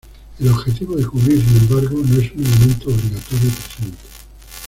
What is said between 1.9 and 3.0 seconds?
no es un elemento